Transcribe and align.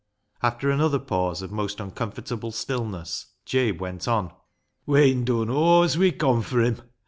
After 0.41 0.71
another 0.71 0.97
pause 0.97 1.43
of 1.43 1.51
most 1.51 1.79
uncomfortable 1.79 2.51
stillness, 2.51 3.27
Jabe 3.45 3.77
went 3.77 4.07
on 4.07 4.33
—"We'en 4.87 5.23
done 5.25 5.51
aw 5.51 5.83
as 5.83 5.95
we 5.95 6.11
con 6.11 6.41
fur 6.41 6.61
him. 6.63 6.81